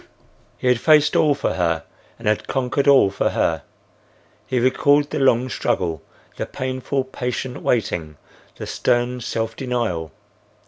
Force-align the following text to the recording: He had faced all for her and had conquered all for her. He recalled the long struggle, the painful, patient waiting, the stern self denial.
He 0.57 0.65
had 0.67 0.79
faced 0.79 1.15
all 1.15 1.35
for 1.35 1.53
her 1.53 1.83
and 2.17 2.27
had 2.27 2.47
conquered 2.47 2.87
all 2.87 3.11
for 3.11 3.29
her. 3.29 3.61
He 4.47 4.57
recalled 4.59 5.11
the 5.11 5.19
long 5.19 5.47
struggle, 5.47 6.01
the 6.37 6.47
painful, 6.47 7.03
patient 7.03 7.61
waiting, 7.61 8.17
the 8.55 8.65
stern 8.65 9.21
self 9.21 9.55
denial. 9.55 10.11